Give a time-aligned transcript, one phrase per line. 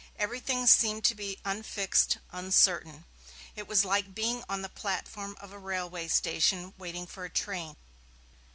[0.17, 3.05] Everything seemed to be unfixed, uncertain;
[3.55, 7.75] it was like being on the platform of a railway station waiting for a train.